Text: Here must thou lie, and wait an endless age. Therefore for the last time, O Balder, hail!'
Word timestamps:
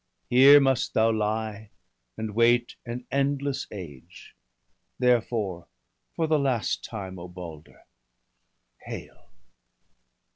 Here 0.31 0.59
must 0.59 0.95
thou 0.95 1.11
lie, 1.11 1.69
and 2.17 2.33
wait 2.33 2.75
an 2.87 3.05
endless 3.11 3.67
age. 3.69 4.35
Therefore 4.97 5.67
for 6.15 6.25
the 6.25 6.39
last 6.39 6.83
time, 6.83 7.19
O 7.19 7.27
Balder, 7.27 7.83
hail!' 8.83 9.29